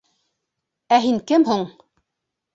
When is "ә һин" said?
0.97-1.21